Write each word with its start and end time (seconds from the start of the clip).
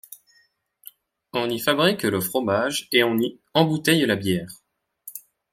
On 1.31 1.47
y 1.51 1.59
fabrique 1.59 2.01
le 2.01 2.19
fromage 2.21 2.87
et 2.91 3.03
on 3.03 3.19
y 3.19 3.39
embouteille 3.53 4.07
la 4.07 4.15
bière. 4.15 4.51